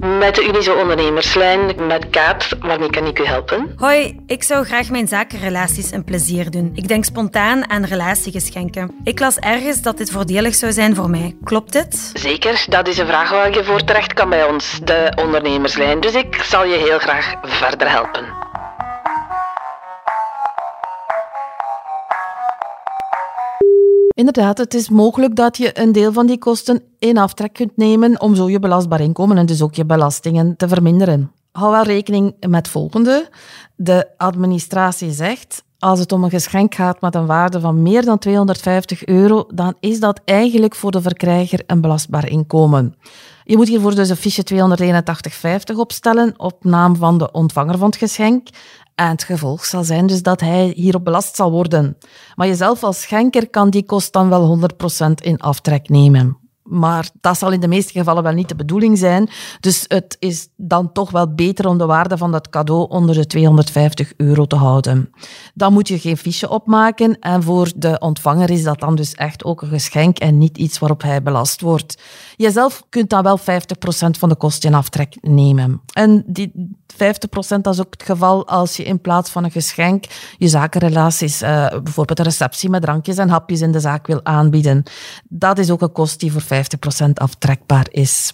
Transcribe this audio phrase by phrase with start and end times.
[0.00, 3.72] Met de Unizo Ondernemerslijn, met Kaat, waarmee kan ik u helpen?
[3.76, 6.70] Hoi, ik zou graag mijn zakenrelaties een plezier doen.
[6.74, 8.94] Ik denk spontaan aan relatiegeschenken.
[9.04, 11.36] Ik las ergens dat dit voordelig zou zijn voor mij.
[11.44, 12.10] Klopt dit?
[12.14, 16.00] Zeker, dat is een vraag waar je voor terecht kan bij ons, de Ondernemerslijn.
[16.00, 18.39] Dus ik zal je heel graag verder helpen.
[24.20, 28.20] Inderdaad, het is mogelijk dat je een deel van die kosten in aftrek kunt nemen
[28.20, 31.32] om zo je belastbaar inkomen en dus ook je belastingen te verminderen.
[31.52, 33.28] Hou wel rekening met het volgende.
[33.76, 38.18] De administratie zegt, als het om een geschenk gaat met een waarde van meer dan
[38.18, 42.94] 250 euro, dan is dat eigenlijk voor de verkrijger een belastbaar inkomen.
[43.44, 44.44] Je moet hiervoor dus een fiche
[45.72, 48.48] 281,50 opstellen op naam van de ontvanger van het geschenk.
[48.94, 51.96] En het gevolg zal zijn dus dat hij hierop belast zal worden.
[52.34, 56.39] Maar jezelf als schenker kan die kost dan wel 100% in aftrek nemen.
[56.70, 59.30] Maar dat zal in de meeste gevallen wel niet de bedoeling zijn.
[59.60, 63.26] Dus het is dan toch wel beter om de waarde van dat cadeau onder de
[63.26, 65.10] 250 euro te houden.
[65.54, 67.18] Dan moet je geen fiche opmaken.
[67.18, 70.78] En voor de ontvanger is dat dan dus echt ook een geschenk en niet iets
[70.78, 72.02] waarop hij belast wordt.
[72.36, 73.42] Jezelf kunt dan wel 50%
[74.18, 75.80] van de kosten in aftrek nemen.
[75.92, 76.96] En die 50%
[77.62, 80.04] dat is ook het geval als je in plaats van een geschenk
[80.38, 84.82] je zakenrelaties, eh, bijvoorbeeld een receptie met drankjes en hapjes in de zaak wil aanbieden.
[85.28, 88.32] Dat is ook een kost die voor 50% aftrekbaar is.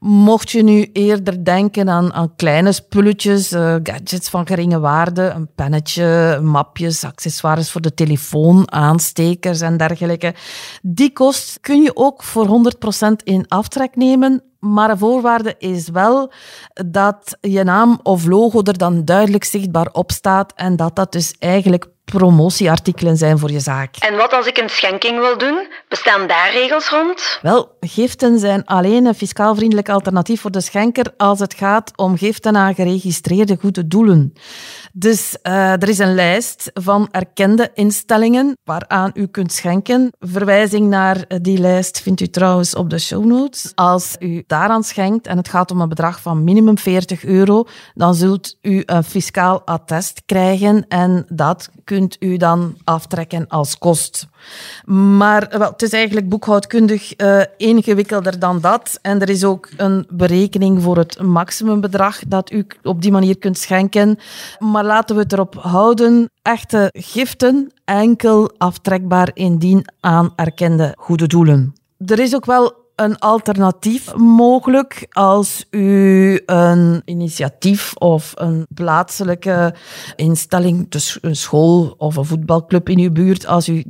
[0.00, 6.40] Mocht je nu eerder denken aan, kleine spulletjes, eh, gadgets van geringe waarde, een pennetje,
[6.42, 10.34] mapjes, accessoires voor de telefoon, aanstekers en dergelijke,
[10.82, 14.42] die kost kun je ook voor 100% in aftrek nemen.
[14.58, 16.32] Maar een voorwaarde is wel
[16.86, 21.34] dat je naam of logo er dan duidelijk zichtbaar op staat en dat dat dus
[21.38, 23.96] eigenlijk promotieartikelen zijn voor je zaak.
[23.96, 25.66] En wat als ik een schenking wil doen?
[25.88, 27.38] Bestaan daar regels rond?
[27.42, 32.16] Wel, giften zijn alleen een fiscaal vriendelijk alternatief voor de schenker als het gaat om
[32.16, 34.32] giften aan geregistreerde goede doelen.
[34.92, 40.10] Dus uh, er is een lijst van erkende instellingen waaraan u kunt schenken.
[40.18, 43.72] Verwijzing naar die lijst vindt u trouwens op de show notes.
[43.74, 47.64] Als u daaraan schenkt en het gaat om een bedrag van minimum 40 euro,
[47.94, 54.26] dan zult u een fiscaal attest krijgen en dat kunt u dan aftrekken als kost.
[54.84, 58.98] Maar wel, het is eigenlijk boekhoudkundig uh, ingewikkelder dan dat.
[59.02, 63.58] En er is ook een berekening voor het maximumbedrag dat u op die manier kunt
[63.58, 64.18] schenken.
[64.58, 66.30] Maar laten we het erop houden.
[66.42, 71.74] Echte giften enkel aftrekbaar indien aan erkende goede doelen.
[72.06, 79.74] Er is ook wel een alternatief mogelijk als u een initiatief of een plaatselijke
[80.16, 83.84] instelling, dus een school of een voetbalclub in uw buurt, als u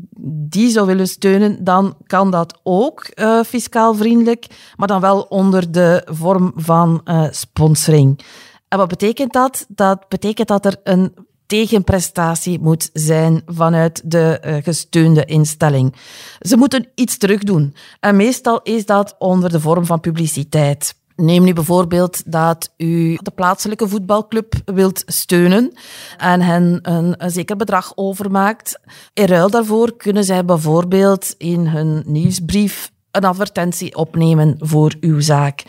[0.49, 4.47] die zou willen steunen, dan kan dat ook uh, fiscaal vriendelijk,
[4.77, 8.21] maar dan wel onder de vorm van uh, sponsoring.
[8.69, 9.66] En wat betekent dat?
[9.69, 11.15] Dat betekent dat er een
[11.47, 15.95] tegenprestatie moet zijn vanuit de uh, gesteunde instelling.
[16.41, 17.75] Ze moeten iets terugdoen.
[18.01, 20.95] En meestal is dat onder de vorm van publiciteit.
[21.17, 25.73] Neem nu bijvoorbeeld dat u de plaatselijke voetbalclub wilt steunen
[26.17, 28.81] en hen een, een zeker bedrag overmaakt.
[29.15, 35.62] In ruil daarvoor kunnen zij bijvoorbeeld in hun nieuwsbrief een advertentie opnemen voor uw zaak.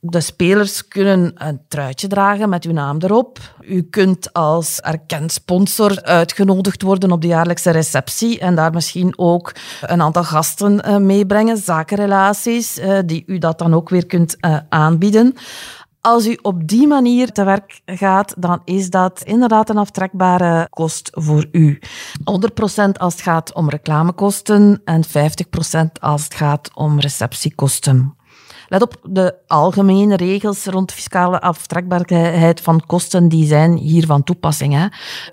[0.00, 3.38] De spelers kunnen een truitje dragen met uw naam erop.
[3.60, 9.52] U kunt als erkend sponsor uitgenodigd worden op de jaarlijkse receptie en daar misschien ook
[9.80, 14.36] een aantal gasten meebrengen, zakenrelaties, die u dat dan ook weer kunt
[14.68, 15.34] aanbieden.
[16.06, 21.10] Als u op die manier te werk gaat, dan is dat inderdaad een aftrekbare kost
[21.12, 21.78] voor u.
[22.18, 25.10] 100% als het gaat om reclamekosten en 50%
[26.00, 28.16] als het gaat om receptiekosten.
[28.68, 34.74] Let op, de algemene regels rond fiscale aftrekbaarheid van kosten, die zijn hier van toepassing.
[34.74, 34.86] Hè.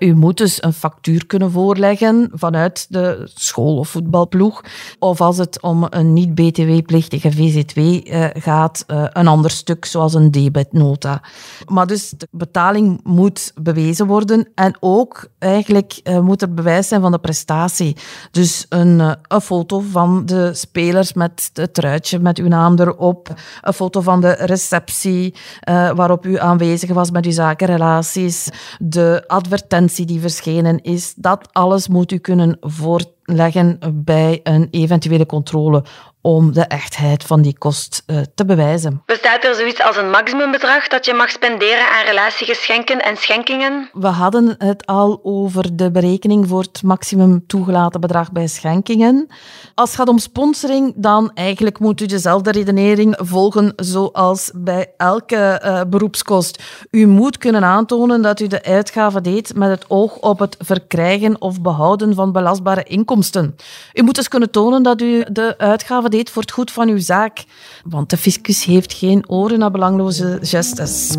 [0.06, 4.64] U moet dus een factuur kunnen voorleggen vanuit de school of voetbalploeg.
[4.98, 10.30] Of als het om een niet-BTW-plichtige VZW uh, gaat, uh, een ander stuk, zoals een
[10.30, 11.22] debitnota.
[11.66, 17.00] Maar dus de betaling moet bewezen worden en ook eigenlijk uh, moet er bewijs zijn
[17.00, 17.96] van de prestatie.
[18.30, 23.72] Dus een, een foto van de spelers met het truitje met uw naam erop, een
[23.72, 25.34] foto van de receptie
[25.68, 28.48] uh, waarop u aanwezig was met uw zakenrelaties,
[28.78, 31.14] de advertentie die verschenen is.
[31.16, 35.84] Dat alles moet u kunnen voorleggen bij een eventuele controle
[36.22, 39.02] om de echtheid van die kost uh, te bewijzen.
[39.06, 43.90] Bestaat er zoiets als een maximumbedrag dat je mag spenderen aan relatiegeschenken en schenkingen?
[43.92, 49.26] We hadden het al over de berekening voor het maximum toegelaten bedrag bij schenkingen.
[49.74, 55.62] Als het gaat om sponsoring, dan eigenlijk moet u dezelfde redenering volgen zoals bij elke
[55.64, 56.62] uh, beroepskost.
[56.90, 61.40] U moet kunnen aantonen dat u de uitgave deed met het oog op het verkrijgen
[61.40, 63.56] of behouden van belastbare inkomsten.
[63.94, 66.98] U moet dus kunnen tonen dat u de uitgave deed voor het goed van uw
[66.98, 67.44] zaak.
[67.84, 71.16] Want de fiscus heeft geen oren naar belangloze gestes.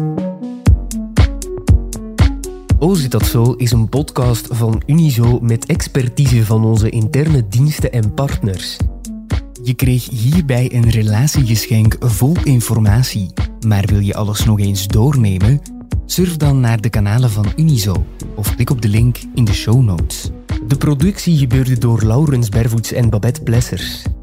[2.79, 7.91] Oh, zit dat zo is een podcast van Unizo met expertise van onze interne diensten
[7.91, 8.77] en partners.
[9.63, 13.33] Je kreeg hierbij een relatiegeschenk vol informatie.
[13.67, 15.61] Maar wil je alles nog eens doornemen?
[16.05, 18.05] Surf dan naar de kanalen van Unizo
[18.35, 20.29] of klik op de link in de show notes.
[20.67, 24.05] De productie gebeurde door Laurens Bervoets en Babette Plessers.